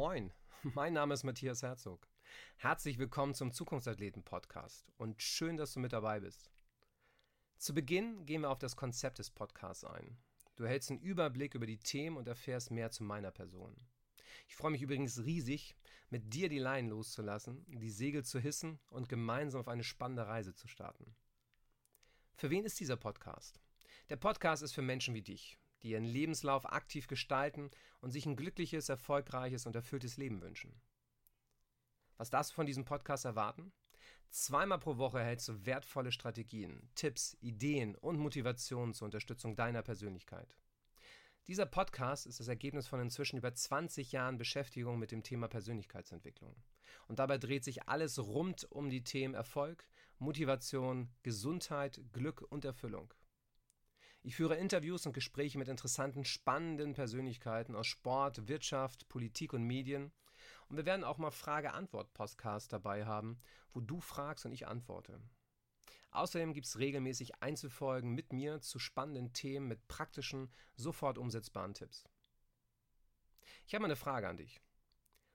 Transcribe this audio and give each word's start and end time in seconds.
Moin, 0.00 0.32
mein 0.62 0.94
Name 0.94 1.12
ist 1.12 1.24
Matthias 1.24 1.62
Herzog. 1.62 2.08
Herzlich 2.56 2.96
willkommen 2.96 3.34
zum 3.34 3.52
Zukunftsathleten-Podcast 3.52 4.90
und 4.96 5.20
schön, 5.20 5.58
dass 5.58 5.74
du 5.74 5.80
mit 5.80 5.92
dabei 5.92 6.20
bist. 6.20 6.50
Zu 7.58 7.74
Beginn 7.74 8.24
gehen 8.24 8.40
wir 8.40 8.48
auf 8.48 8.58
das 8.58 8.76
Konzept 8.76 9.18
des 9.18 9.28
Podcasts 9.28 9.84
ein. 9.84 10.16
Du 10.56 10.64
erhältst 10.64 10.90
einen 10.90 11.00
Überblick 11.00 11.54
über 11.54 11.66
die 11.66 11.76
Themen 11.76 12.16
und 12.16 12.28
erfährst 12.28 12.70
mehr 12.70 12.90
zu 12.90 13.04
meiner 13.04 13.30
Person. 13.30 13.76
Ich 14.48 14.56
freue 14.56 14.70
mich 14.70 14.80
übrigens 14.80 15.22
riesig, 15.22 15.76
mit 16.08 16.32
dir 16.32 16.48
die 16.48 16.58
Leinen 16.58 16.88
loszulassen, 16.88 17.62
die 17.68 17.90
Segel 17.90 18.24
zu 18.24 18.38
hissen 18.38 18.78
und 18.88 19.10
gemeinsam 19.10 19.60
auf 19.60 19.68
eine 19.68 19.84
spannende 19.84 20.26
Reise 20.26 20.54
zu 20.54 20.66
starten. 20.66 21.14
Für 22.36 22.48
wen 22.48 22.64
ist 22.64 22.80
dieser 22.80 22.96
Podcast? 22.96 23.60
Der 24.08 24.16
Podcast 24.16 24.62
ist 24.62 24.72
für 24.72 24.80
Menschen 24.80 25.12
wie 25.12 25.20
dich, 25.20 25.58
die 25.82 25.90
ihren 25.90 26.04
Lebenslauf 26.04 26.70
aktiv 26.72 27.06
gestalten 27.06 27.70
und 28.00 28.10
sich 28.10 28.26
ein 28.26 28.36
glückliches, 28.36 28.88
erfolgreiches 28.88 29.66
und 29.66 29.74
erfülltes 29.74 30.16
Leben 30.16 30.42
wünschen. 30.42 30.80
Was 32.16 32.30
darfst 32.30 32.52
du 32.52 32.56
von 32.56 32.66
diesem 32.66 32.84
Podcast 32.84 33.24
erwarten? 33.24 33.72
Zweimal 34.30 34.78
pro 34.78 34.96
Woche 34.98 35.18
erhältst 35.18 35.48
du 35.48 35.66
wertvolle 35.66 36.12
Strategien, 36.12 36.88
Tipps, 36.94 37.36
Ideen 37.40 37.96
und 37.96 38.18
Motivationen 38.18 38.94
zur 38.94 39.06
Unterstützung 39.06 39.56
deiner 39.56 39.82
Persönlichkeit. 39.82 40.56
Dieser 41.48 41.66
Podcast 41.66 42.26
ist 42.26 42.38
das 42.38 42.46
Ergebnis 42.46 42.86
von 42.86 43.00
inzwischen 43.00 43.38
über 43.38 43.52
20 43.52 44.12
Jahren 44.12 44.38
Beschäftigung 44.38 44.98
mit 44.98 45.10
dem 45.10 45.24
Thema 45.24 45.48
Persönlichkeitsentwicklung. 45.48 46.54
Und 47.08 47.18
dabei 47.18 47.38
dreht 47.38 47.64
sich 47.64 47.88
alles 47.88 48.18
rund 48.20 48.70
um 48.70 48.88
die 48.88 49.02
Themen 49.02 49.34
Erfolg, 49.34 49.88
Motivation, 50.18 51.08
Gesundheit, 51.22 52.00
Glück 52.12 52.42
und 52.50 52.64
Erfüllung. 52.64 53.12
Ich 54.22 54.36
führe 54.36 54.56
Interviews 54.56 55.06
und 55.06 55.14
Gespräche 55.14 55.58
mit 55.58 55.68
interessanten, 55.68 56.24
spannenden 56.24 56.92
Persönlichkeiten 56.92 57.74
aus 57.74 57.86
Sport, 57.86 58.48
Wirtschaft, 58.48 59.08
Politik 59.08 59.54
und 59.54 59.62
Medien. 59.62 60.12
Und 60.68 60.76
wir 60.76 60.84
werden 60.84 61.04
auch 61.04 61.16
mal 61.16 61.30
Frage-Antwort-Podcasts 61.30 62.68
dabei 62.68 63.06
haben, 63.06 63.40
wo 63.72 63.80
du 63.80 64.00
fragst 64.00 64.44
und 64.44 64.52
ich 64.52 64.68
antworte. 64.68 65.20
Außerdem 66.10 66.52
gibt 66.52 66.66
es 66.66 66.78
regelmäßig 66.78 67.40
Einzelfolgen 67.40 68.10
mit 68.10 68.32
mir 68.32 68.60
zu 68.60 68.78
spannenden 68.78 69.32
Themen 69.32 69.68
mit 69.68 69.88
praktischen, 69.88 70.52
sofort 70.76 71.16
umsetzbaren 71.16 71.72
Tipps. 71.72 72.04
Ich 73.66 73.74
habe 73.74 73.84
eine 73.84 73.96
Frage 73.96 74.28
an 74.28 74.36
dich. 74.36 74.60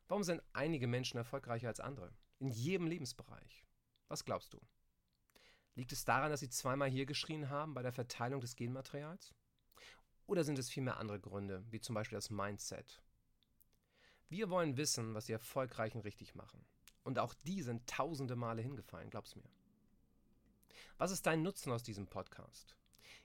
Warum 0.08 0.24
sind 0.24 0.44
einige 0.54 0.88
Menschen 0.88 1.18
erfolgreicher 1.18 1.70
als 1.70 1.80
andere? 1.80 2.14
In 2.38 2.52
jedem 2.52 2.88
Lebensbereich. 2.88 3.66
Was 4.10 4.26
glaubst 4.26 4.54
du? 4.54 4.60
Liegt 5.76 5.92
es 5.92 6.06
daran, 6.06 6.32
dass 6.32 6.40
sie 6.40 6.50
zweimal 6.50 6.90
hier 6.90 7.06
geschrien 7.06 7.50
haben 7.50 7.74
bei 7.74 7.82
der 7.82 7.92
Verteilung 7.92 8.42
des 8.42 8.56
Genmaterials? 8.56 9.34
Oder 10.26 10.44
sind 10.44 10.58
es 10.58 10.70
vielmehr 10.70 10.98
andere 10.98 11.20
Gründe, 11.20 11.64
wie 11.70 11.82
zum 11.82 11.94
Beispiel 11.94 12.16
das 12.16 12.30
Mindset? 12.30 13.02
Wir 14.30 14.50
wollen 14.50 14.78
wissen, 14.78 15.14
was 15.14 15.26
die 15.26 15.34
Erfolgreichen 15.34 16.00
richtig 16.00 16.34
machen. 16.34 16.66
Und 17.04 17.20
auch 17.20 17.34
die 17.46 17.62
sind 17.62 17.88
tausende 17.88 18.36
Male 18.36 18.62
hingefallen, 18.62 19.10
glaub's 19.10 19.36
mir. 19.36 19.50
Was 20.98 21.12
ist 21.12 21.26
dein 21.26 21.44
Nutzen 21.44 21.72
aus 21.72 21.84
diesem 21.84 22.08
Podcast? 22.08 22.76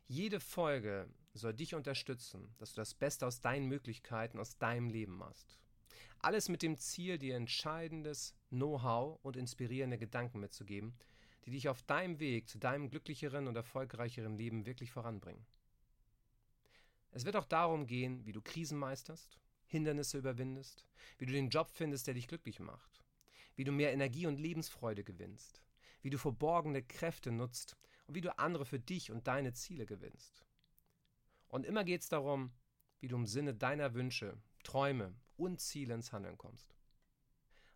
Jede 0.06 0.40
Folge 0.40 1.08
soll 1.34 1.54
dich 1.54 1.74
unterstützen, 1.74 2.52
dass 2.58 2.74
du 2.74 2.80
das 2.80 2.94
Beste 2.94 3.26
aus 3.26 3.40
deinen 3.40 3.66
Möglichkeiten, 3.66 4.40
aus 4.40 4.58
deinem 4.58 4.90
Leben 4.90 5.16
machst. 5.16 5.58
Alles 6.18 6.48
mit 6.48 6.62
dem 6.62 6.76
Ziel, 6.76 7.16
dir 7.16 7.36
entscheidendes 7.36 8.34
Know-how 8.50 9.18
und 9.22 9.36
inspirierende 9.36 9.96
Gedanken 9.96 10.40
mitzugeben, 10.40 10.94
die 11.44 11.50
dich 11.50 11.68
auf 11.68 11.82
deinem 11.82 12.20
Weg 12.20 12.48
zu 12.48 12.58
deinem 12.58 12.90
glücklicheren 12.90 13.48
und 13.48 13.56
erfolgreicheren 13.56 14.36
Leben 14.36 14.66
wirklich 14.66 14.90
voranbringen. 14.90 15.46
Es 17.12 17.24
wird 17.24 17.36
auch 17.36 17.46
darum 17.46 17.86
gehen, 17.86 18.24
wie 18.26 18.32
du 18.32 18.40
Krisen 18.40 18.78
meisterst, 18.78 19.38
Hindernisse 19.66 20.18
überwindest, 20.18 20.84
wie 21.18 21.26
du 21.26 21.32
den 21.32 21.50
Job 21.50 21.70
findest, 21.70 22.06
der 22.06 22.14
dich 22.14 22.28
glücklich 22.28 22.60
macht, 22.60 23.04
wie 23.56 23.64
du 23.64 23.72
mehr 23.72 23.92
Energie 23.92 24.26
und 24.26 24.38
Lebensfreude 24.38 25.04
gewinnst, 25.04 25.62
wie 26.02 26.10
du 26.10 26.18
verborgene 26.18 26.82
Kräfte 26.82 27.30
nutzt 27.30 27.76
und 28.06 28.14
wie 28.14 28.20
du 28.20 28.36
andere 28.38 28.64
für 28.64 28.80
dich 28.80 29.10
und 29.10 29.26
deine 29.26 29.52
Ziele 29.52 29.86
gewinnst. 29.86 30.44
Und 31.48 31.66
immer 31.66 31.84
geht 31.84 32.02
es 32.02 32.08
darum, 32.08 32.52
wie 33.00 33.08
du 33.08 33.16
im 33.16 33.26
Sinne 33.26 33.54
deiner 33.54 33.94
Wünsche, 33.94 34.36
Träume 34.62 35.14
und 35.36 35.60
Ziele 35.60 35.94
ins 35.94 36.12
Handeln 36.12 36.38
kommst. 36.38 36.76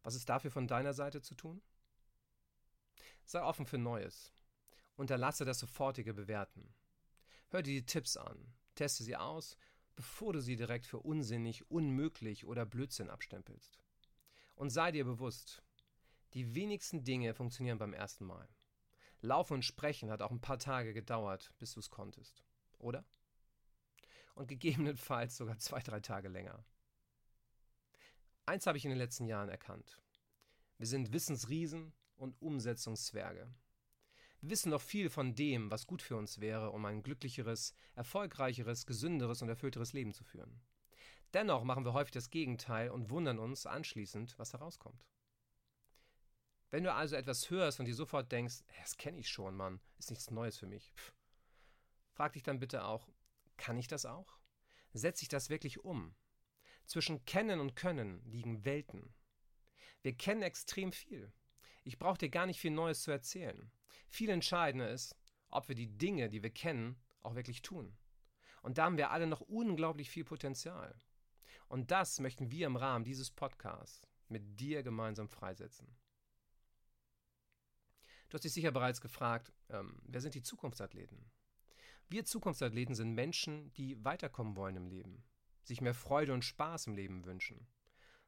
Was 0.02 0.14
ist 0.14 0.28
dafür 0.28 0.50
von 0.50 0.68
deiner 0.68 0.94
Seite 0.94 1.22
zu 1.22 1.34
tun? 1.34 1.62
Sei 3.24 3.42
offen 3.42 3.66
für 3.66 3.78
Neues. 3.78 4.32
Unterlasse 4.96 5.44
das 5.44 5.58
sofortige 5.58 6.14
Bewerten. 6.14 6.74
Hör 7.48 7.62
dir 7.62 7.80
die 7.80 7.86
Tipps 7.86 8.16
an, 8.16 8.52
teste 8.74 9.02
sie 9.02 9.16
aus, 9.16 9.56
bevor 9.96 10.32
du 10.32 10.40
sie 10.40 10.56
direkt 10.56 10.86
für 10.86 10.98
unsinnig, 10.98 11.70
unmöglich 11.70 12.44
oder 12.44 12.66
Blödsinn 12.66 13.10
abstempelst. 13.10 13.78
Und 14.54 14.70
sei 14.70 14.92
dir 14.92 15.04
bewusst, 15.04 15.62
die 16.34 16.54
wenigsten 16.54 17.04
Dinge 17.04 17.34
funktionieren 17.34 17.78
beim 17.78 17.94
ersten 17.94 18.24
Mal. 18.24 18.48
Laufen 19.20 19.54
und 19.54 19.64
Sprechen 19.64 20.10
hat 20.10 20.20
auch 20.20 20.30
ein 20.30 20.40
paar 20.40 20.58
Tage 20.58 20.92
gedauert, 20.92 21.52
bis 21.58 21.72
du 21.72 21.80
es 21.80 21.90
konntest. 21.90 22.44
Oder? 22.78 23.04
Und 24.34 24.48
gegebenenfalls 24.48 25.36
sogar 25.36 25.58
zwei, 25.58 25.80
drei 25.80 26.00
Tage 26.00 26.28
länger. 26.28 26.64
Eins 28.46 28.66
habe 28.66 28.76
ich 28.76 28.84
in 28.84 28.90
den 28.90 28.98
letzten 28.98 29.26
Jahren 29.26 29.48
erkannt. 29.48 30.02
Wir 30.76 30.86
sind 30.86 31.12
Wissensriesen 31.12 31.94
und 32.16 32.40
Umsetzungszwerge. 32.40 33.52
Wir 34.40 34.50
wissen 34.50 34.70
noch 34.70 34.82
viel 34.82 35.08
von 35.08 35.34
dem, 35.34 35.70
was 35.70 35.86
gut 35.86 36.02
für 36.02 36.16
uns 36.16 36.40
wäre, 36.40 36.70
um 36.70 36.84
ein 36.84 37.02
glücklicheres, 37.02 37.74
erfolgreicheres, 37.94 38.84
gesünderes 38.84 39.40
und 39.40 39.48
erfüllteres 39.48 39.92
Leben 39.92 40.12
zu 40.12 40.22
führen. 40.22 40.60
Dennoch 41.32 41.64
machen 41.64 41.84
wir 41.84 41.94
häufig 41.94 42.12
das 42.12 42.30
Gegenteil 42.30 42.90
und 42.90 43.10
wundern 43.10 43.38
uns 43.38 43.66
anschließend, 43.66 44.38
was 44.38 44.52
herauskommt. 44.52 45.04
Wenn 46.70 46.84
du 46.84 46.92
also 46.92 47.16
etwas 47.16 47.50
hörst 47.50 47.80
und 47.80 47.86
dir 47.86 47.94
sofort 47.94 48.30
denkst, 48.32 48.62
das 48.80 48.96
kenne 48.96 49.18
ich 49.18 49.28
schon, 49.28 49.56
Mann, 49.56 49.80
ist 49.98 50.10
nichts 50.10 50.30
Neues 50.30 50.58
für 50.58 50.66
mich, 50.66 50.92
Pff. 50.94 51.14
frag 52.12 52.32
dich 52.34 52.42
dann 52.42 52.58
bitte 52.58 52.84
auch, 52.84 53.08
kann 53.56 53.78
ich 53.78 53.88
das 53.88 54.06
auch? 54.06 54.38
Setze 54.92 55.22
ich 55.22 55.28
das 55.28 55.50
wirklich 55.50 55.84
um? 55.84 56.14
Zwischen 56.84 57.24
Kennen 57.24 57.60
und 57.60 57.76
Können 57.76 58.22
liegen 58.24 58.64
Welten. 58.64 59.14
Wir 60.02 60.14
kennen 60.14 60.42
extrem 60.42 60.92
viel. 60.92 61.32
Ich 61.84 61.98
brauche 61.98 62.18
dir 62.18 62.30
gar 62.30 62.46
nicht 62.46 62.60
viel 62.60 62.70
Neues 62.70 63.02
zu 63.02 63.10
erzählen. 63.10 63.70
Viel 64.08 64.30
entscheidender 64.30 64.90
ist, 64.90 65.16
ob 65.50 65.68
wir 65.68 65.74
die 65.74 65.96
Dinge, 65.98 66.28
die 66.28 66.42
wir 66.42 66.50
kennen, 66.50 66.96
auch 67.22 67.34
wirklich 67.34 67.62
tun. 67.62 67.96
Und 68.62 68.78
da 68.78 68.84
haben 68.84 68.96
wir 68.96 69.10
alle 69.10 69.26
noch 69.26 69.42
unglaublich 69.42 70.10
viel 70.10 70.24
Potenzial. 70.24 70.96
Und 71.68 71.90
das 71.90 72.20
möchten 72.20 72.50
wir 72.50 72.66
im 72.66 72.76
Rahmen 72.76 73.04
dieses 73.04 73.30
Podcasts 73.30 74.08
mit 74.28 74.58
dir 74.58 74.82
gemeinsam 74.82 75.28
freisetzen. 75.28 75.94
Du 78.28 78.34
hast 78.34 78.44
dich 78.44 78.52
sicher 78.52 78.72
bereits 78.72 79.00
gefragt, 79.00 79.52
ähm, 79.68 80.00
wer 80.04 80.20
sind 80.20 80.34
die 80.34 80.42
Zukunftsathleten? 80.42 81.30
Wir 82.08 82.24
Zukunftsathleten 82.24 82.94
sind 82.94 83.14
Menschen, 83.14 83.72
die 83.74 84.02
weiterkommen 84.04 84.56
wollen 84.56 84.76
im 84.76 84.86
Leben, 84.86 85.24
sich 85.62 85.80
mehr 85.80 85.94
Freude 85.94 86.32
und 86.32 86.44
Spaß 86.44 86.86
im 86.86 86.94
Leben 86.94 87.24
wünschen, 87.24 87.66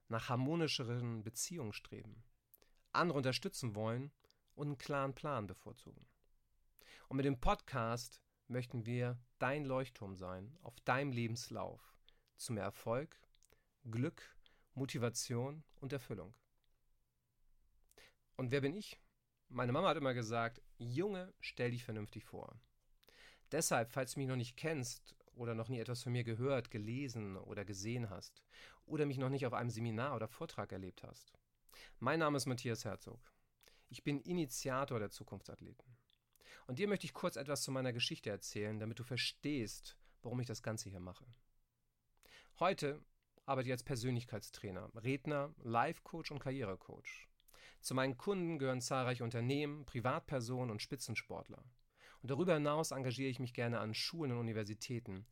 nach 0.08 0.28
harmonischeren 0.28 1.24
Beziehungen 1.24 1.72
streben, 1.72 2.22
andere 2.96 3.18
unterstützen 3.18 3.74
wollen 3.74 4.10
und 4.54 4.66
einen 4.66 4.78
klaren 4.78 5.14
Plan 5.14 5.46
bevorzugen. 5.46 6.06
Und 7.08 7.16
mit 7.16 7.26
dem 7.26 7.40
Podcast 7.40 8.20
möchten 8.48 8.86
wir 8.86 9.18
dein 9.38 9.64
Leuchtturm 9.64 10.16
sein 10.16 10.56
auf 10.62 10.80
deinem 10.80 11.12
Lebenslauf 11.12 11.94
zu 12.36 12.52
mehr 12.52 12.64
Erfolg, 12.64 13.20
Glück, 13.90 14.36
Motivation 14.74 15.62
und 15.80 15.92
Erfüllung. 15.92 16.34
Und 18.36 18.50
wer 18.50 18.60
bin 18.60 18.74
ich? 18.74 19.00
Meine 19.48 19.72
Mama 19.72 19.88
hat 19.88 19.96
immer 19.96 20.14
gesagt, 20.14 20.60
Junge, 20.76 21.32
stell 21.40 21.70
dich 21.70 21.84
vernünftig 21.84 22.24
vor. 22.24 22.60
Deshalb, 23.52 23.92
falls 23.92 24.14
du 24.14 24.20
mich 24.20 24.28
noch 24.28 24.36
nicht 24.36 24.56
kennst 24.56 25.14
oder 25.34 25.54
noch 25.54 25.68
nie 25.68 25.78
etwas 25.78 26.02
von 26.02 26.12
mir 26.12 26.24
gehört, 26.24 26.70
gelesen 26.70 27.36
oder 27.36 27.64
gesehen 27.64 28.10
hast 28.10 28.42
oder 28.84 29.06
mich 29.06 29.18
noch 29.18 29.28
nicht 29.28 29.46
auf 29.46 29.52
einem 29.52 29.70
Seminar 29.70 30.16
oder 30.16 30.28
Vortrag 30.28 30.72
erlebt 30.72 31.02
hast, 31.04 31.32
mein 31.98 32.18
Name 32.18 32.36
ist 32.36 32.46
Matthias 32.46 32.84
Herzog. 32.84 33.20
Ich 33.88 34.02
bin 34.02 34.20
Initiator 34.20 34.98
der 34.98 35.10
Zukunftsathleten. 35.10 35.96
Und 36.66 36.78
dir 36.78 36.88
möchte 36.88 37.06
ich 37.06 37.14
kurz 37.14 37.36
etwas 37.36 37.62
zu 37.62 37.70
meiner 37.70 37.92
Geschichte 37.92 38.30
erzählen, 38.30 38.78
damit 38.78 38.98
du 38.98 39.04
verstehst, 39.04 39.96
warum 40.22 40.40
ich 40.40 40.46
das 40.46 40.62
Ganze 40.62 40.90
hier 40.90 41.00
mache. 41.00 41.24
Heute 42.58 43.00
arbeite 43.44 43.68
ich 43.68 43.72
als 43.72 43.84
Persönlichkeitstrainer, 43.84 44.90
Redner, 44.96 45.54
Life-Coach 45.62 46.32
und 46.32 46.40
Karrierecoach. 46.40 47.28
Zu 47.80 47.94
meinen 47.94 48.16
Kunden 48.16 48.58
gehören 48.58 48.80
zahlreiche 48.80 49.22
Unternehmen, 49.22 49.84
Privatpersonen 49.84 50.70
und 50.70 50.82
Spitzensportler. 50.82 51.62
Und 52.22 52.30
darüber 52.30 52.54
hinaus 52.54 52.90
engagiere 52.90 53.30
ich 53.30 53.38
mich 53.38 53.54
gerne 53.54 53.78
an 53.78 53.94
Schulen 53.94 54.32
und 54.32 54.38
Universitäten 54.38 55.26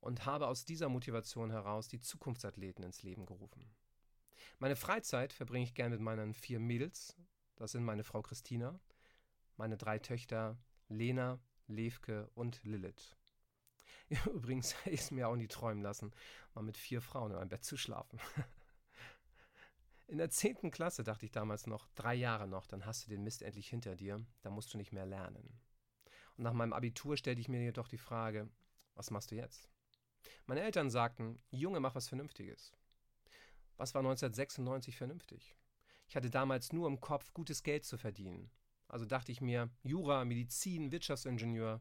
und 0.00 0.24
habe 0.24 0.46
aus 0.46 0.64
dieser 0.64 0.88
Motivation 0.88 1.50
heraus 1.50 1.88
die 1.88 1.98
Zukunftsathleten 1.98 2.84
ins 2.84 3.02
Leben 3.02 3.26
gerufen. 3.26 3.74
Meine 4.58 4.76
Freizeit 4.76 5.32
verbringe 5.32 5.64
ich 5.64 5.74
gern 5.74 5.90
mit 5.90 6.00
meinen 6.00 6.34
vier 6.34 6.58
Mädels. 6.60 7.16
Das 7.56 7.72
sind 7.72 7.84
meine 7.84 8.04
Frau 8.04 8.22
Christina, 8.22 8.78
meine 9.56 9.76
drei 9.76 9.98
Töchter 9.98 10.58
Lena, 10.88 11.40
Levke 11.66 12.30
und 12.34 12.62
Lilith. 12.64 13.16
Übrigens 14.26 14.74
ist 14.86 15.12
mir 15.12 15.28
auch 15.28 15.36
nie 15.36 15.48
träumen 15.48 15.82
lassen, 15.82 16.12
mal 16.54 16.62
mit 16.62 16.76
vier 16.76 17.00
Frauen 17.00 17.32
in 17.32 17.38
einem 17.38 17.48
Bett 17.48 17.64
zu 17.64 17.76
schlafen. 17.76 18.20
In 20.08 20.18
der 20.18 20.30
10. 20.30 20.70
Klasse 20.70 21.02
dachte 21.02 21.26
ich 21.26 21.32
damals 21.32 21.66
noch, 21.66 21.88
drei 21.96 22.14
Jahre 22.14 22.46
noch, 22.46 22.68
dann 22.68 22.86
hast 22.86 23.04
du 23.04 23.10
den 23.10 23.24
Mist 23.24 23.42
endlich 23.42 23.68
hinter 23.68 23.96
dir, 23.96 24.24
da 24.42 24.50
musst 24.50 24.72
du 24.72 24.78
nicht 24.78 24.92
mehr 24.92 25.04
lernen. 25.04 25.58
Und 26.36 26.44
nach 26.44 26.52
meinem 26.52 26.72
Abitur 26.72 27.16
stellte 27.16 27.40
ich 27.40 27.48
mir 27.48 27.60
jedoch 27.60 27.88
die 27.88 27.98
Frage, 27.98 28.48
was 28.94 29.10
machst 29.10 29.32
du 29.32 29.34
jetzt? 29.34 29.68
Meine 30.46 30.60
Eltern 30.60 30.90
sagten, 30.90 31.42
Junge, 31.50 31.80
mach 31.80 31.96
was 31.96 32.06
Vernünftiges. 32.06 32.72
Was 33.76 33.94
war 33.94 34.00
1996 34.00 34.96
vernünftig? 34.96 35.54
Ich 36.08 36.16
hatte 36.16 36.30
damals 36.30 36.72
nur 36.72 36.88
im 36.88 37.00
Kopf, 37.00 37.32
gutes 37.32 37.62
Geld 37.62 37.84
zu 37.84 37.98
verdienen. 37.98 38.50
Also 38.88 39.04
dachte 39.04 39.32
ich 39.32 39.40
mir, 39.40 39.70
Jura, 39.82 40.24
Medizin, 40.24 40.92
Wirtschaftsingenieur. 40.92 41.80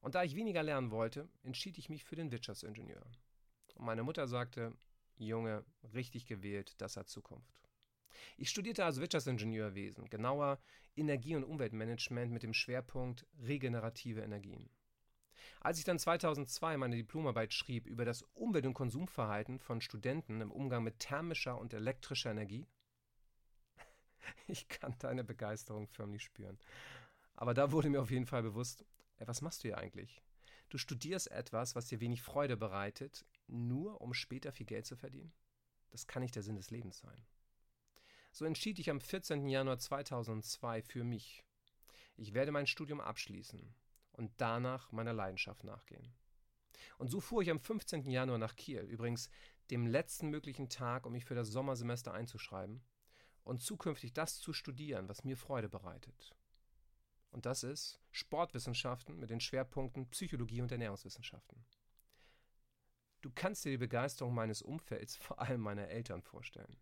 Und 0.00 0.14
da 0.14 0.22
ich 0.22 0.36
weniger 0.36 0.62
lernen 0.62 0.90
wollte, 0.90 1.28
entschied 1.42 1.76
ich 1.78 1.88
mich 1.88 2.04
für 2.04 2.16
den 2.16 2.30
Wirtschaftsingenieur. 2.30 3.04
Und 3.74 3.84
meine 3.84 4.02
Mutter 4.02 4.28
sagte, 4.28 4.72
Junge, 5.16 5.64
richtig 5.92 6.26
gewählt, 6.26 6.74
das 6.78 6.96
hat 6.96 7.08
Zukunft. 7.08 7.68
Ich 8.36 8.48
studierte 8.48 8.84
also 8.84 9.00
Wirtschaftsingenieurwesen, 9.00 10.08
genauer 10.08 10.58
Energie- 10.96 11.36
und 11.36 11.44
Umweltmanagement 11.44 12.32
mit 12.32 12.42
dem 12.42 12.54
Schwerpunkt 12.54 13.26
regenerative 13.40 14.20
Energien. 14.20 14.70
Als 15.60 15.78
ich 15.78 15.84
dann 15.84 15.98
2002 15.98 16.76
meine 16.76 16.96
Diplomarbeit 16.96 17.52
schrieb 17.52 17.86
über 17.86 18.04
das 18.04 18.22
Umwelt- 18.34 18.66
und 18.66 18.74
Konsumverhalten 18.74 19.58
von 19.58 19.80
Studenten 19.80 20.40
im 20.40 20.50
Umgang 20.50 20.84
mit 20.84 20.98
thermischer 20.98 21.58
und 21.58 21.72
elektrischer 21.72 22.30
Energie, 22.30 22.66
ich 24.46 24.68
kann 24.68 24.94
deine 24.98 25.24
Begeisterung 25.24 25.88
förmlich 25.88 26.22
spüren. 26.22 26.58
Aber 27.34 27.54
da 27.54 27.72
wurde 27.72 27.90
mir 27.90 28.00
auf 28.00 28.10
jeden 28.10 28.26
Fall 28.26 28.42
bewusst, 28.42 28.84
ey, 29.16 29.26
was 29.26 29.42
machst 29.42 29.64
du 29.64 29.68
hier 29.68 29.78
eigentlich? 29.78 30.22
Du 30.68 30.78
studierst 30.78 31.30
etwas, 31.30 31.74
was 31.74 31.86
dir 31.86 32.00
wenig 32.00 32.22
Freude 32.22 32.56
bereitet, 32.56 33.24
nur 33.46 34.00
um 34.00 34.14
später 34.14 34.52
viel 34.52 34.66
Geld 34.66 34.86
zu 34.86 34.96
verdienen? 34.96 35.32
Das 35.90 36.06
kann 36.06 36.22
nicht 36.22 36.34
der 36.34 36.42
Sinn 36.42 36.56
des 36.56 36.70
Lebens 36.70 36.98
sein. 36.98 37.24
So 38.32 38.44
entschied 38.44 38.78
ich 38.78 38.90
am 38.90 39.00
14. 39.00 39.48
Januar 39.48 39.78
2002 39.78 40.82
für 40.82 41.04
mich. 41.04 41.44
Ich 42.16 42.34
werde 42.34 42.50
mein 42.50 42.66
Studium 42.66 43.00
abschließen 43.00 43.74
und 44.14 44.32
danach 44.38 44.92
meiner 44.92 45.12
Leidenschaft 45.12 45.64
nachgehen. 45.64 46.14
Und 46.98 47.10
so 47.10 47.20
fuhr 47.20 47.42
ich 47.42 47.50
am 47.50 47.60
15. 47.60 48.08
Januar 48.10 48.38
nach 48.38 48.56
Kiel, 48.56 48.80
übrigens 48.80 49.28
dem 49.70 49.86
letzten 49.86 50.28
möglichen 50.28 50.68
Tag, 50.68 51.06
um 51.06 51.12
mich 51.12 51.24
für 51.24 51.34
das 51.34 51.48
Sommersemester 51.48 52.12
einzuschreiben 52.12 52.82
und 53.42 53.62
zukünftig 53.62 54.12
das 54.12 54.38
zu 54.38 54.52
studieren, 54.52 55.08
was 55.08 55.24
mir 55.24 55.36
Freude 55.36 55.68
bereitet. 55.68 56.34
Und 57.30 57.46
das 57.46 57.64
ist 57.64 58.00
Sportwissenschaften 58.12 59.18
mit 59.18 59.30
den 59.30 59.40
Schwerpunkten 59.40 60.08
Psychologie 60.10 60.62
und 60.62 60.70
Ernährungswissenschaften. 60.70 61.64
Du 63.22 63.30
kannst 63.34 63.64
dir 63.64 63.70
die 63.70 63.78
Begeisterung 63.78 64.34
meines 64.34 64.62
Umfelds, 64.62 65.16
vor 65.20 65.40
allem 65.40 65.60
meiner 65.60 65.88
Eltern, 65.88 66.22
vorstellen. 66.22 66.76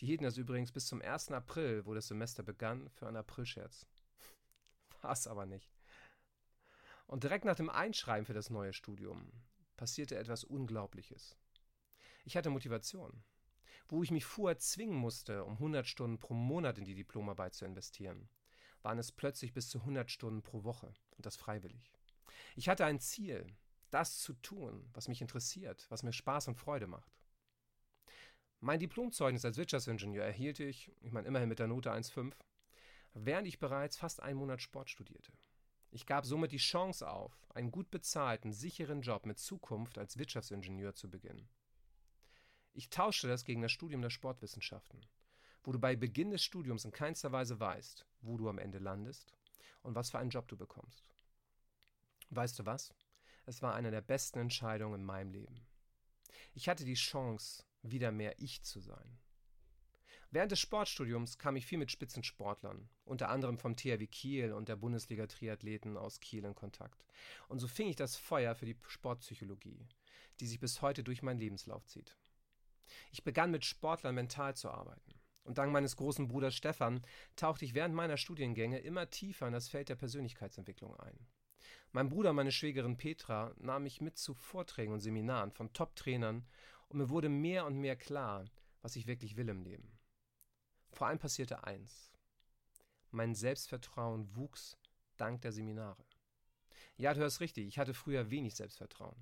Die 0.00 0.06
hielten 0.06 0.24
das 0.24 0.38
übrigens 0.38 0.72
bis 0.72 0.86
zum 0.86 1.02
1. 1.02 1.30
April, 1.32 1.86
wo 1.86 1.94
das 1.94 2.08
Semester 2.08 2.42
begann, 2.42 2.88
für 2.90 3.06
einen 3.06 3.18
Aprilscherz. 3.18 3.86
War 5.02 5.12
es 5.12 5.26
aber 5.26 5.46
nicht. 5.46 5.71
Und 7.12 7.24
direkt 7.24 7.44
nach 7.44 7.56
dem 7.56 7.68
Einschreiben 7.68 8.24
für 8.24 8.32
das 8.32 8.48
neue 8.48 8.72
Studium 8.72 9.30
passierte 9.76 10.16
etwas 10.16 10.44
Unglaubliches. 10.44 11.36
Ich 12.24 12.38
hatte 12.38 12.48
Motivation, 12.48 13.22
wo 13.86 14.02
ich 14.02 14.10
mich 14.10 14.24
vorher 14.24 14.56
zwingen 14.56 14.96
musste, 14.96 15.44
um 15.44 15.52
100 15.52 15.86
Stunden 15.86 16.18
pro 16.18 16.32
Monat 16.32 16.78
in 16.78 16.86
die 16.86 16.94
Diplomarbeit 16.94 17.52
zu 17.52 17.66
investieren, 17.66 18.30
waren 18.80 18.98
es 18.98 19.12
plötzlich 19.12 19.52
bis 19.52 19.68
zu 19.68 19.80
100 19.80 20.10
Stunden 20.10 20.42
pro 20.42 20.64
Woche 20.64 20.94
und 21.10 21.26
das 21.26 21.36
freiwillig. 21.36 21.92
Ich 22.56 22.70
hatte 22.70 22.86
ein 22.86 22.98
Ziel, 22.98 23.46
das 23.90 24.16
zu 24.20 24.32
tun, 24.32 24.88
was 24.94 25.08
mich 25.08 25.20
interessiert, 25.20 25.84
was 25.90 26.02
mir 26.02 26.14
Spaß 26.14 26.48
und 26.48 26.54
Freude 26.54 26.86
macht. 26.86 27.12
Mein 28.60 28.80
Diplomzeugnis 28.80 29.44
als 29.44 29.58
Wirtschaftsingenieur 29.58 30.24
erhielt 30.24 30.60
ich, 30.60 30.90
ich 31.02 31.12
meine 31.12 31.28
immerhin 31.28 31.50
mit 31.50 31.58
der 31.58 31.68
Note 31.68 31.92
1,5, 31.92 32.32
während 33.12 33.46
ich 33.48 33.58
bereits 33.58 33.98
fast 33.98 34.22
einen 34.22 34.38
Monat 34.38 34.62
Sport 34.62 34.88
studierte. 34.88 35.30
Ich 35.94 36.06
gab 36.06 36.24
somit 36.24 36.52
die 36.52 36.56
Chance 36.56 37.08
auf, 37.08 37.46
einen 37.54 37.70
gut 37.70 37.90
bezahlten, 37.90 38.54
sicheren 38.54 39.02
Job 39.02 39.26
mit 39.26 39.38
Zukunft 39.38 39.98
als 39.98 40.16
Wirtschaftsingenieur 40.16 40.94
zu 40.94 41.10
beginnen. 41.10 41.50
Ich 42.72 42.88
tauschte 42.88 43.28
das 43.28 43.44
gegen 43.44 43.60
das 43.60 43.72
Studium 43.72 44.00
der 44.00 44.08
Sportwissenschaften, 44.08 45.04
wo 45.62 45.70
du 45.70 45.78
bei 45.78 45.94
Beginn 45.94 46.30
des 46.30 46.42
Studiums 46.42 46.86
in 46.86 46.92
keinster 46.92 47.30
Weise 47.30 47.60
weißt, 47.60 48.06
wo 48.22 48.38
du 48.38 48.48
am 48.48 48.56
Ende 48.56 48.78
landest 48.78 49.34
und 49.82 49.94
was 49.94 50.10
für 50.10 50.18
einen 50.18 50.30
Job 50.30 50.48
du 50.48 50.56
bekommst. 50.56 51.04
Weißt 52.30 52.58
du 52.58 52.64
was? 52.64 52.94
Es 53.44 53.60
war 53.60 53.74
eine 53.74 53.90
der 53.90 54.00
besten 54.00 54.38
Entscheidungen 54.38 55.00
in 55.00 55.04
meinem 55.04 55.30
Leben. 55.30 55.66
Ich 56.54 56.70
hatte 56.70 56.86
die 56.86 56.94
Chance, 56.94 57.64
wieder 57.82 58.12
mehr 58.12 58.40
ich 58.40 58.62
zu 58.62 58.80
sein. 58.80 59.18
Während 60.32 60.50
des 60.50 60.60
Sportstudiums 60.60 61.36
kam 61.36 61.56
ich 61.56 61.66
viel 61.66 61.76
mit 61.76 61.90
Spitzensportlern, 61.90 62.88
unter 63.04 63.28
anderem 63.28 63.58
vom 63.58 63.76
THW 63.76 64.06
Kiel 64.06 64.54
und 64.54 64.66
der 64.66 64.76
Bundesliga 64.76 65.26
Triathleten 65.26 65.98
aus 65.98 66.20
Kiel 66.20 66.46
in 66.46 66.54
Kontakt. 66.54 67.04
Und 67.48 67.58
so 67.58 67.68
fing 67.68 67.88
ich 67.88 67.96
das 67.96 68.16
Feuer 68.16 68.54
für 68.54 68.64
die 68.64 68.78
Sportpsychologie, 68.86 69.86
die 70.40 70.46
sich 70.46 70.58
bis 70.58 70.80
heute 70.80 71.04
durch 71.04 71.22
meinen 71.22 71.38
Lebenslauf 71.38 71.84
zieht. 71.84 72.16
Ich 73.10 73.24
begann 73.24 73.50
mit 73.50 73.66
Sportlern 73.66 74.14
mental 74.14 74.56
zu 74.56 74.70
arbeiten. 74.70 75.20
Und 75.44 75.58
dank 75.58 75.70
meines 75.70 75.96
großen 75.96 76.28
Bruders 76.28 76.54
Stefan 76.54 77.04
tauchte 77.36 77.66
ich 77.66 77.74
während 77.74 77.94
meiner 77.94 78.16
Studiengänge 78.16 78.78
immer 78.78 79.10
tiefer 79.10 79.46
in 79.46 79.52
das 79.52 79.68
Feld 79.68 79.90
der 79.90 79.96
Persönlichkeitsentwicklung 79.96 80.98
ein. 80.98 81.26
Mein 81.90 82.08
Bruder 82.08 82.32
meine 82.32 82.52
Schwägerin 82.52 82.96
Petra 82.96 83.54
nahm 83.58 83.82
mich 83.82 84.00
mit 84.00 84.16
zu 84.16 84.32
Vorträgen 84.32 84.94
und 84.94 85.00
Seminaren 85.00 85.50
von 85.50 85.74
Top-Trainern 85.74 86.46
und 86.88 86.98
mir 86.98 87.10
wurde 87.10 87.28
mehr 87.28 87.66
und 87.66 87.76
mehr 87.76 87.96
klar, 87.96 88.46
was 88.80 88.96
ich 88.96 89.06
wirklich 89.06 89.36
will 89.36 89.50
im 89.50 89.60
Leben. 89.60 89.92
Vor 90.92 91.06
allem 91.06 91.18
passierte 91.18 91.64
eins. 91.64 92.12
Mein 93.10 93.34
Selbstvertrauen 93.34 94.34
wuchs 94.36 94.78
dank 95.16 95.40
der 95.42 95.52
Seminare. 95.52 96.04
Ja, 96.96 97.14
du 97.14 97.20
hörst 97.20 97.40
richtig, 97.40 97.66
ich 97.66 97.78
hatte 97.78 97.94
früher 97.94 98.30
wenig 98.30 98.54
Selbstvertrauen. 98.54 99.16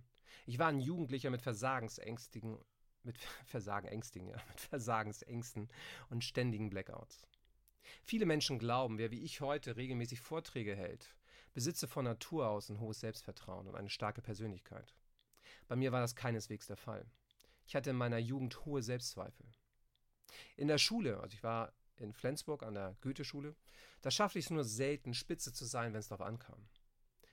Ich 0.47 0.59
war 0.59 0.69
ein 0.69 0.81
Jugendlicher 0.81 1.31
mit 1.31 1.43
Versagensängstigen, 1.43 2.59
mit 3.03 3.19
Versagenängstigen, 3.47 4.29
ja, 4.29 4.37
mit 4.49 4.61
Versagensängsten 4.61 5.69
und 6.09 6.25
ständigen 6.25 6.71
Blackouts. 6.71 7.27
Viele 8.03 8.27
Menschen 8.27 8.59
glauben, 8.59 8.99
wer 8.99 9.11
wie 9.11 9.23
ich 9.23 9.41
heute 9.41 9.77
regelmäßig 9.77 10.21
Vorträge 10.21 10.77
hält, 10.77 11.15
besitze 11.55 11.89
von 11.89 12.05
Natur 12.05 12.49
aus 12.49 12.69
ein 12.69 12.81
hohes 12.81 13.01
Selbstvertrauen 13.01 13.67
und 13.67 13.75
eine 13.75 13.91
starke 13.91 14.23
Persönlichkeit. 14.23 14.95
Bei 15.69 15.77
mir 15.77 15.93
war 15.93 16.01
das 16.01 16.17
keineswegs 16.17 16.67
der 16.67 16.77
Fall. 16.77 17.07
Ich 17.67 17.75
hatte 17.77 17.91
in 17.91 17.97
meiner 17.97 18.19
Jugend 18.19 18.65
hohe 18.65 18.83
Selbstzweifel. 18.83 19.47
In 20.57 20.69
der 20.69 20.79
Schule, 20.79 21.21
also 21.21 21.35
ich 21.35 21.43
war 21.43 21.73
in 21.97 22.13
Flensburg 22.13 22.63
an 22.63 22.75
der 22.75 22.97
Goethe-Schule, 23.03 23.55
da 24.01 24.11
schaffte 24.11 24.39
ich 24.39 24.47
es 24.47 24.51
nur 24.51 24.65
selten, 24.65 25.15
spitze 25.15 25.53
zu 25.53 25.65
sein, 25.65 25.93
wenn 25.93 26.01
es 26.01 26.09
darauf 26.09 26.27
ankam. 26.27 26.69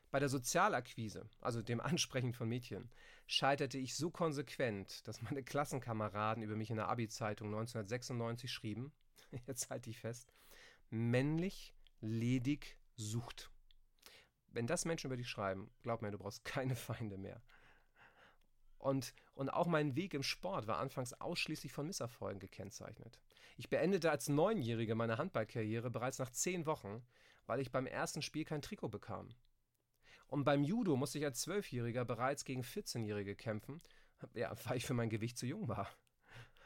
Bei 0.10 0.20
der 0.20 0.30
Sozialakquise, 0.30 1.30
also 1.42 1.62
dem 1.62 1.82
Ansprechen 1.82 2.34
von 2.34 2.48
Mädchen, 2.48 2.90
scheiterte 3.26 3.78
ich 3.78 3.96
so 3.96 4.10
konsequent, 4.10 5.06
dass 5.08 5.22
meine 5.22 5.44
Klassenkameraden 5.44 6.44
über 6.44 6.56
mich 6.56 6.70
in 6.70 6.78
der 6.78 6.88
Abi-Zeitung 6.88 7.48
1996 7.48 8.52
schrieben, 8.52 8.94
jetzt 9.48 9.70
halte 9.70 9.90
ich 9.90 10.00
fest, 10.00 10.34
männlich, 10.90 11.74
ledig, 12.00 12.78
sucht. 12.96 13.52
Wenn 14.52 14.68
das 14.68 14.86
Menschen 14.86 15.08
über 15.08 15.18
dich 15.18 15.30
schreiben, 15.30 15.70
glaub 15.84 16.02
mir, 16.02 16.12
du 16.12 16.18
brauchst 16.18 16.46
keine 16.46 16.76
Feinde 16.76 17.18
mehr. 17.18 17.42
Und, 18.88 19.14
und 19.34 19.50
auch 19.50 19.68
mein 19.68 19.98
Weg 19.98 20.14
im 20.14 20.24
Sport 20.24 20.66
war 20.66 20.78
anfangs 20.78 21.12
ausschließlich 21.12 21.74
von 21.74 21.88
Misserfolgen 21.88 22.40
gekennzeichnet. 22.40 23.20
Ich 23.58 23.70
beendete 23.70 24.10
als 24.10 24.30
Neunjährige 24.30 24.96
meine 24.96 25.18
Handballkarriere 25.18 25.92
bereits 25.92 26.20
nach 26.20 26.30
zehn 26.30 26.66
Wochen, 26.66 27.06
weil 27.48 27.60
ich 27.60 27.70
beim 27.70 27.86
ersten 27.86 28.22
Spiel 28.22 28.46
kein 28.46 28.62
Trikot 28.62 28.88
bekam. 28.88 29.28
Und 30.28 30.46
beim 30.46 30.64
Judo 30.64 30.96
musste 30.96 31.20
ich 31.20 31.26
als 31.26 31.42
Zwölfjähriger 31.42 32.06
bereits 32.06 32.46
gegen 32.46 32.62
14-Jährige 32.62 33.36
kämpfen, 33.36 33.82
ja, 34.34 34.56
weil 34.64 34.78
ich 34.78 34.86
für 34.86 34.94
mein 34.94 35.10
Gewicht 35.10 35.38
zu 35.38 35.46
jung 35.46 35.68
war. 35.68 35.90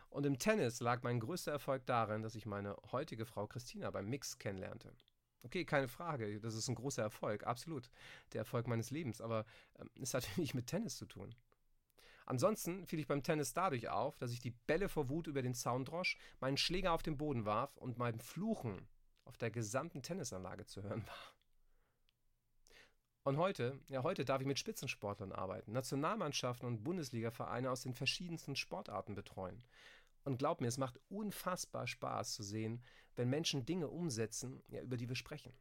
Und 0.10 0.28
im 0.28 0.38
Tennis 0.38 0.80
lag 0.80 1.02
mein 1.02 1.22
größter 1.22 1.52
Erfolg 1.52 1.88
darin, 1.88 2.22
dass 2.22 2.36
ich 2.36 2.46
meine 2.46 2.78
heutige 2.92 3.26
Frau 3.26 3.48
Christina 3.48 3.90
beim 3.90 4.08
Mix 4.08 4.38
kennenlernte. 4.38 4.94
Okay, 5.42 5.66
keine 5.66 5.88
Frage. 5.88 6.40
Das 6.40 6.54
ist 6.54 6.68
ein 6.68 6.76
großer 6.76 7.02
Erfolg, 7.02 7.48
absolut. 7.48 7.90
Der 8.34 8.42
Erfolg 8.42 8.68
meines 8.68 8.92
Lebens. 8.92 9.22
Aber 9.22 9.44
ähm, 9.80 9.90
es 10.00 10.14
hat 10.14 10.28
wenig 10.38 10.54
mit 10.54 10.68
Tennis 10.68 10.98
zu 10.98 11.08
tun. 11.08 11.34
Ansonsten 12.26 12.86
fiel 12.86 13.00
ich 13.00 13.08
beim 13.08 13.24
Tennis 13.24 13.54
dadurch 13.54 13.90
auf, 13.90 14.18
dass 14.18 14.32
ich 14.32 14.40
die 14.40 14.52
Bälle 14.52 14.90
vor 14.90 15.10
Wut 15.10 15.28
über 15.28 15.42
den 15.42 15.54
Zaun 15.54 15.86
drosch, 15.86 16.18
meinen 16.40 16.58
Schläger 16.58 16.94
auf 16.94 17.04
den 17.04 17.18
Boden 17.18 17.46
warf 17.46 17.76
und 17.78 17.98
mein 17.98 18.20
Fluchen 18.20 18.88
auf 19.26 19.38
der 19.38 19.52
gesamten 19.52 20.02
Tennisanlage 20.02 20.66
zu 20.66 20.84
hören 20.84 21.06
war. 21.06 21.34
Und 23.24 23.38
heute, 23.38 23.80
ja, 23.88 24.02
heute 24.02 24.26
darf 24.26 24.42
ich 24.42 24.48
mit 24.48 24.58
Spitzensportlern 24.58 25.32
arbeiten, 25.32 25.74
Nationalmannschaften 25.74 26.68
und 26.68 26.84
Bundesligavereine 26.84 27.70
aus 27.70 27.84
den 27.84 27.94
verschiedensten 27.94 28.56
Sportarten 28.56 29.14
betreuen. 29.14 29.64
Und 30.24 30.38
glaub 30.38 30.60
mir, 30.60 30.68
es 30.68 30.80
macht 30.80 31.00
unfassbar 31.10 31.86
Spaß 31.86 32.34
zu 32.34 32.44
sehen, 32.44 32.84
wenn 33.16 33.30
Menschen 33.30 33.66
Dinge 33.66 33.90
umsetzen, 33.90 34.64
ja, 34.70 34.82
über 34.82 34.98
die 34.98 35.08
wir 35.08 35.16
sprechen. 35.16 35.54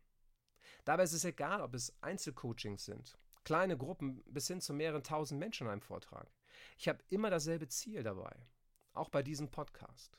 Dabei 0.84 1.02
ist 1.02 1.12
es 1.12 1.24
egal, 1.24 1.60
ob 1.60 1.74
es 1.74 1.94
Einzelcoachings 2.02 2.84
sind, 2.84 3.18
kleine 3.44 3.76
Gruppen 3.76 4.22
bis 4.24 4.48
hin 4.48 4.60
zu 4.60 4.72
mehreren 4.72 5.02
tausend 5.02 5.38
Menschen 5.38 5.66
in 5.66 5.72
einem 5.72 5.80
Vortrag. 5.82 6.30
Ich 6.76 6.88
habe 6.88 7.02
immer 7.08 7.30
dasselbe 7.30 7.68
Ziel 7.68 8.02
dabei, 8.02 8.34
auch 8.92 9.08
bei 9.08 9.22
diesem 9.22 9.50
Podcast. 9.50 10.18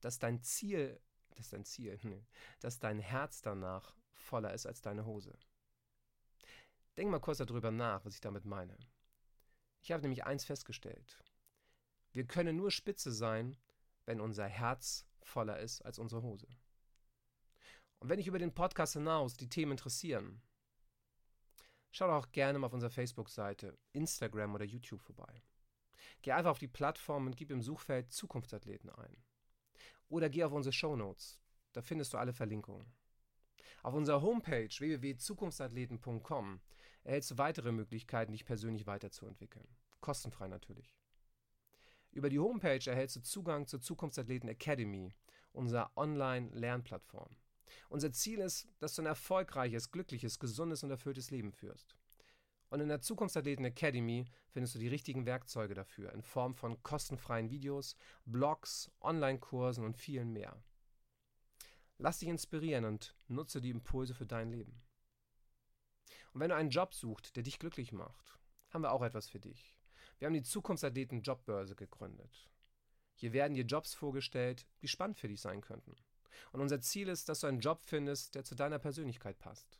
dass 0.00 0.18
dein 0.18 0.40
Ziel, 0.42 1.00
dass 1.34 1.50
dein 1.50 1.64
Ziel, 1.64 1.98
nee, 2.04 2.24
dass 2.60 2.78
dein 2.78 2.98
Herz 3.00 3.42
danach 3.42 3.96
voller 4.12 4.54
ist 4.54 4.66
als 4.66 4.80
deine 4.80 5.04
Hose. 5.06 5.36
Denk 6.96 7.10
mal 7.10 7.20
kurz 7.20 7.38
darüber 7.38 7.70
nach, 7.70 8.04
was 8.04 8.14
ich 8.14 8.20
damit 8.20 8.44
meine. 8.44 8.76
Ich 9.80 9.92
habe 9.92 10.02
nämlich 10.02 10.24
eins 10.24 10.44
festgestellt. 10.44 11.22
Wir 12.12 12.26
können 12.26 12.56
nur 12.56 12.70
spitze 12.70 13.12
sein, 13.12 13.56
wenn 14.04 14.20
unser 14.20 14.46
Herz 14.46 15.06
voller 15.22 15.58
ist 15.60 15.82
als 15.82 15.98
unsere 15.98 16.22
Hose. 16.22 16.48
Und 18.00 18.08
wenn 18.08 18.18
dich 18.18 18.26
über 18.26 18.38
den 18.38 18.54
Podcast 18.54 18.94
hinaus 18.94 19.36
die 19.36 19.48
Themen 19.48 19.72
interessieren, 19.72 20.42
schau 21.90 22.06
doch 22.06 22.14
auch 22.14 22.32
gerne 22.32 22.58
mal 22.58 22.66
auf 22.66 22.72
unserer 22.72 22.90
Facebook-Seite, 22.90 23.76
Instagram 23.92 24.54
oder 24.54 24.64
YouTube 24.64 25.02
vorbei. 25.02 25.42
Geh 26.22 26.32
einfach 26.32 26.50
auf 26.50 26.58
die 26.58 26.68
Plattform 26.68 27.26
und 27.26 27.36
gib 27.36 27.50
im 27.50 27.62
Suchfeld 27.62 28.12
Zukunftsathleten 28.12 28.90
ein. 28.90 29.16
Oder 30.08 30.28
geh 30.28 30.44
auf 30.44 30.52
unsere 30.52 30.72
Show 30.72 30.96
Notes, 30.96 31.40
da 31.72 31.82
findest 31.82 32.12
du 32.12 32.18
alle 32.18 32.32
Verlinkungen. 32.32 32.92
Auf 33.82 33.94
unserer 33.94 34.22
Homepage 34.22 34.68
www.zukunftsathleten.com 34.68 36.60
erhältst 37.04 37.30
du 37.30 37.38
weitere 37.38 37.72
Möglichkeiten, 37.72 38.32
dich 38.32 38.44
persönlich 38.44 38.86
weiterzuentwickeln. 38.86 39.68
Kostenfrei 40.00 40.48
natürlich. 40.48 40.96
Über 42.10 42.30
die 42.30 42.38
Homepage 42.38 42.90
erhältst 42.90 43.16
du 43.16 43.22
Zugang 43.22 43.66
zur 43.66 43.80
Zukunftsathleten 43.80 44.48
Academy, 44.48 45.14
unserer 45.52 45.92
Online-Lernplattform. 45.96 47.36
Unser 47.88 48.12
Ziel 48.12 48.40
ist, 48.40 48.68
dass 48.78 48.94
du 48.94 49.02
ein 49.02 49.06
erfolgreiches, 49.06 49.90
glückliches, 49.90 50.38
gesundes 50.38 50.82
und 50.82 50.90
erfülltes 50.90 51.30
Leben 51.30 51.52
führst. 51.52 51.96
Und 52.70 52.80
in 52.80 52.88
der 52.88 53.00
Zukunftsathleten 53.00 53.64
Academy 53.64 54.26
findest 54.50 54.74
du 54.74 54.78
die 54.78 54.88
richtigen 54.88 55.24
Werkzeuge 55.24 55.74
dafür 55.74 56.12
in 56.12 56.22
Form 56.22 56.54
von 56.54 56.82
kostenfreien 56.82 57.50
Videos, 57.50 57.96
Blogs, 58.26 58.90
Online-Kursen 59.00 59.84
und 59.84 59.96
vielen 59.96 60.32
mehr. 60.32 60.62
Lass 61.96 62.18
dich 62.18 62.28
inspirieren 62.28 62.84
und 62.84 63.16
nutze 63.26 63.60
die 63.60 63.70
Impulse 63.70 64.14
für 64.14 64.26
dein 64.26 64.50
Leben. 64.50 64.82
Und 66.32 66.40
wenn 66.40 66.50
du 66.50 66.56
einen 66.56 66.70
Job 66.70 66.94
suchst, 66.94 67.34
der 67.36 67.42
dich 67.42 67.58
glücklich 67.58 67.92
macht, 67.92 68.38
haben 68.70 68.82
wir 68.82 68.92
auch 68.92 69.02
etwas 69.02 69.28
für 69.28 69.40
dich. 69.40 69.74
Wir 70.18 70.26
haben 70.26 70.34
die 70.34 70.42
Zukunftsathleten 70.42 71.22
Jobbörse 71.22 71.74
gegründet. 71.74 72.50
Hier 73.14 73.32
werden 73.32 73.54
dir 73.54 73.64
Jobs 73.64 73.94
vorgestellt, 73.94 74.66
die 74.82 74.88
spannend 74.88 75.18
für 75.18 75.28
dich 75.28 75.40
sein 75.40 75.60
könnten. 75.60 75.96
Und 76.52 76.60
unser 76.60 76.80
Ziel 76.80 77.08
ist, 77.08 77.28
dass 77.28 77.40
du 77.40 77.46
einen 77.46 77.60
Job 77.60 77.82
findest, 77.84 78.34
der 78.34 78.44
zu 78.44 78.54
deiner 78.54 78.78
Persönlichkeit 78.78 79.38
passt. 79.38 79.78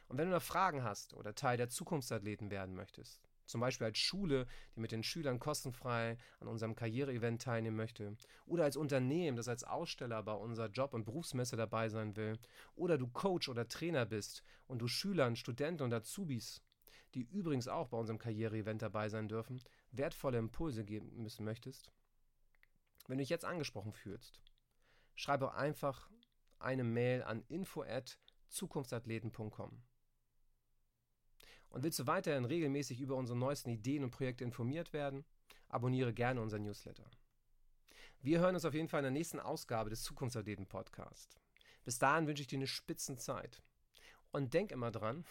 Und 0.06 0.18
wenn 0.18 0.28
du 0.28 0.34
noch 0.34 0.42
Fragen 0.42 0.84
hast 0.84 1.14
oder 1.14 1.34
Teil 1.34 1.56
der 1.56 1.68
Zukunftsathleten 1.68 2.50
werden 2.50 2.74
möchtest, 2.74 3.28
zum 3.46 3.60
Beispiel 3.60 3.86
als 3.86 3.98
Schule, 3.98 4.46
die 4.74 4.80
mit 4.80 4.92
den 4.92 5.02
Schülern 5.02 5.38
kostenfrei 5.38 6.16
an 6.40 6.48
unserem 6.48 6.74
Karriereevent 6.74 7.42
teilnehmen 7.42 7.76
möchte, 7.76 8.16
oder 8.46 8.64
als 8.64 8.76
Unternehmen, 8.76 9.36
das 9.36 9.48
als 9.48 9.64
Aussteller 9.64 10.22
bei 10.22 10.32
unserer 10.32 10.68
Job- 10.68 10.94
und 10.94 11.04
Berufsmesse 11.04 11.56
dabei 11.56 11.88
sein 11.88 12.16
will, 12.16 12.38
oder 12.74 12.96
du 12.96 13.06
Coach 13.08 13.48
oder 13.48 13.68
Trainer 13.68 14.06
bist 14.06 14.44
und 14.66 14.78
du 14.78 14.88
Schülern, 14.88 15.36
Studenten 15.36 15.82
und 15.82 15.92
Azubis, 15.92 16.62
die 17.14 17.22
übrigens 17.22 17.68
auch 17.68 17.88
bei 17.88 17.98
unserem 17.98 18.18
Karriereevent 18.18 18.82
dabei 18.82 19.08
sein 19.08 19.28
dürfen, 19.28 19.62
wertvolle 19.92 20.38
Impulse 20.38 20.84
geben 20.84 21.22
müssen 21.22 21.44
möchtest, 21.44 21.92
wenn 23.08 23.18
du 23.18 23.22
dich 23.22 23.30
jetzt 23.30 23.44
angesprochen 23.44 23.92
fühlst, 23.92 24.40
schreibe 25.14 25.54
einfach 25.54 26.10
eine 26.58 26.82
Mail 26.84 27.22
an 27.22 27.44
info@zukunftsathleten.com. 27.48 29.82
Und 31.68 31.82
willst 31.82 31.98
du 31.98 32.06
weiterhin 32.06 32.44
regelmäßig 32.44 33.00
über 33.00 33.16
unsere 33.16 33.38
neuesten 33.38 33.70
Ideen 33.70 34.04
und 34.04 34.10
Projekte 34.10 34.44
informiert 34.44 34.92
werden? 34.92 35.24
Abonniere 35.68 36.14
gerne 36.14 36.40
unseren 36.40 36.62
Newsletter. 36.62 37.10
Wir 38.20 38.38
hören 38.38 38.54
uns 38.54 38.64
auf 38.64 38.74
jeden 38.74 38.88
Fall 38.88 39.00
in 39.00 39.04
der 39.04 39.10
nächsten 39.10 39.40
Ausgabe 39.40 39.90
des 39.90 40.04
Zukunftsathleten 40.04 40.66
Podcast. 40.66 41.40
Bis 41.84 41.98
dahin 41.98 42.26
wünsche 42.26 42.42
ich 42.42 42.46
dir 42.46 42.58
eine 42.58 42.66
Spitzenzeit. 42.66 43.62
Und 44.30 44.54
denk 44.54 44.72
immer 44.72 44.90
dran, 44.90 45.26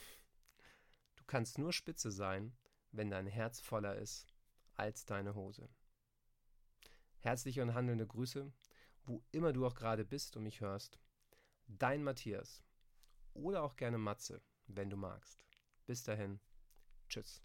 du 1.16 1.24
kannst 1.26 1.58
nur 1.58 1.74
Spitze 1.74 2.12
sein, 2.12 2.56
wenn 2.92 3.10
dein 3.10 3.26
Herz 3.26 3.60
voller 3.60 3.96
ist 3.96 4.34
als 4.76 5.06
deine 5.06 5.36
Hose. 5.36 5.70
Herzliche 7.24 7.62
und 7.62 7.74
handelnde 7.74 8.06
Grüße, 8.06 8.52
wo 9.06 9.24
immer 9.32 9.54
du 9.54 9.66
auch 9.66 9.76
gerade 9.76 10.04
bist 10.04 10.36
und 10.36 10.44
mich 10.44 10.60
hörst. 10.60 11.00
Dein 11.68 12.04
Matthias. 12.04 12.62
Oder 13.34 13.64
auch 13.64 13.78
gerne 13.78 13.98
Matze, 13.98 14.42
wenn 14.68 14.90
du 14.90 14.98
magst. 14.98 15.46
Bis 15.86 16.04
dahin. 16.04 16.42
Tschüss. 17.08 17.42